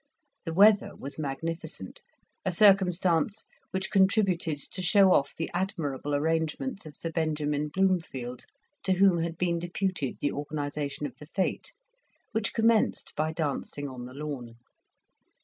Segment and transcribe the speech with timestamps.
[0.45, 2.01] The weather was magnificent,
[2.43, 8.45] a circumstance which contributed to show off the admirable arrangements of Sir Benjamin Bloomfield,
[8.81, 11.71] to whom had been deputed the organization of the fete,
[12.31, 14.55] which commenced by dancing on the lawn.